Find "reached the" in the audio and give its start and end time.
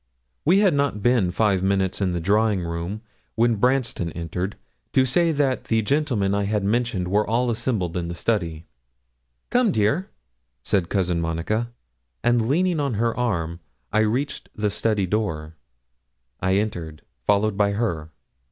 13.99-14.71